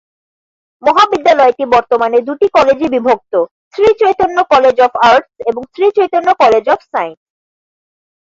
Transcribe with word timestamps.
মহাবিদ্যালয়টি 0.83 1.63
বর্তমানে 1.75 2.17
দুটি 2.27 2.47
কলেজে 2.53 2.87
বিভক্ত, 2.95 3.33
শ্রীচৈতন্য 3.73 4.37
কলেজ 4.53 4.77
অফ 4.81 4.93
আর্টস 5.09 5.31
এবং 5.49 5.61
শ্রীচৈতন্য 5.73 6.29
কলেজ 6.41 6.65
অফ 6.73 6.79
সাইন্স। 6.91 7.19